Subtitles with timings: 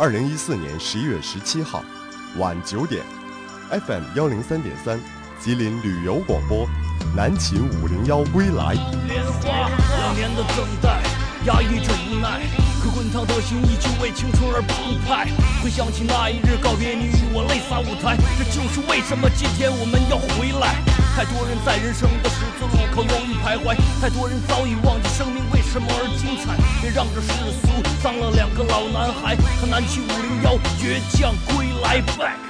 [0.00, 1.84] 二零一四年十一月十七号
[2.38, 3.02] 晚九点
[3.68, 4.98] ，FM 幺零三点三，
[5.38, 6.66] 吉林旅游广播，
[7.14, 8.72] 南秦五零幺归来。
[9.06, 9.68] 莲花，
[9.98, 11.02] 两年的等待，
[11.44, 12.40] 压抑着无奈，
[12.82, 15.28] 可滚烫的心依旧为青春而澎湃。
[15.62, 20.80] 回想起那一日告别你与我泪洒舞台，这就是为什么今天我们要回来。
[21.14, 25.10] 太多人在人生的十字路口犹豫徘徊，太多人早已忘记
[26.30, 26.56] 精彩。
[26.80, 27.28] 别让这世
[27.60, 32.00] 俗脏了两个老男孩，他南七五零幺倔强归来。
[32.00, 32.49] Back。